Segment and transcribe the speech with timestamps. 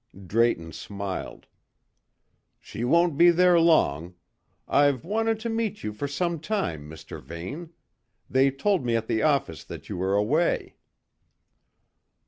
[0.25, 1.45] Drayton smiled.
[2.59, 4.15] "She won't be there long.
[4.67, 7.21] I've wanted to meet you for some time, Mr.
[7.21, 7.69] Vane.
[8.27, 10.73] They told me at the office that you were away."